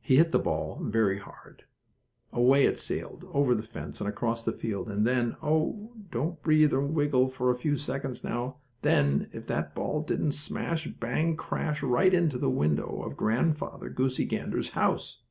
He 0.00 0.18
hit 0.18 0.30
the 0.30 0.38
ball 0.38 0.78
very 0.80 1.18
hard. 1.18 1.64
Away 2.32 2.66
it 2.66 2.78
sailed, 2.78 3.24
over 3.32 3.52
the 3.52 3.64
fence 3.64 3.98
and 4.00 4.08
across 4.08 4.44
the 4.44 4.52
field, 4.52 4.88
and 4.88 5.04
then, 5.04 5.36
oh, 5.42 5.92
don't 6.12 6.40
breathe 6.40 6.72
or 6.72 6.82
wiggle 6.86 7.28
for 7.30 7.50
a 7.50 7.56
few 7.58 7.76
seconds 7.76 8.22
now! 8.22 8.58
then, 8.82 9.28
if 9.32 9.44
that 9.48 9.74
ball 9.74 10.02
didn't 10.02 10.34
smash, 10.38 10.86
bang, 10.86 11.34
crash 11.36 11.82
right 11.82 12.14
into 12.14 12.38
the 12.38 12.48
window 12.48 13.02
of 13.02 13.16
Grandfather 13.16 13.90
Goosey 13.90 14.24
Gander's 14.24 14.68
house! 14.68 15.24